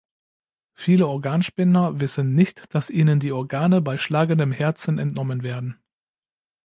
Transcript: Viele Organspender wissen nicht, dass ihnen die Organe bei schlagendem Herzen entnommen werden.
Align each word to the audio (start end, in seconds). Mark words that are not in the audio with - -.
Viele 0.73 1.05
Organspender 1.05 1.99
wissen 1.99 2.33
nicht, 2.33 2.73
dass 2.73 2.89
ihnen 2.89 3.19
die 3.19 3.31
Organe 3.33 3.81
bei 3.81 3.99
schlagendem 3.99 4.51
Herzen 4.51 4.97
entnommen 4.97 5.43
werden. 5.43 5.79